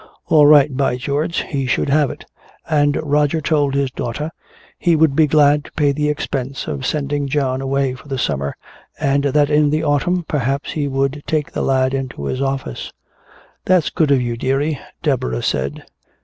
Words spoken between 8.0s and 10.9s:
the summer, and that in the autumn perhaps he